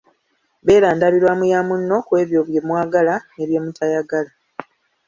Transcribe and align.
Beera 0.65 0.89
ndabirwamu 0.97 1.45
ya 1.51 1.59
munno 1.67 1.97
ku 2.07 2.11
ebyo 2.21 2.39
bye 2.47 2.61
mwagala 2.67 3.15
ne 3.35 3.43
byemutayagala. 3.49 4.31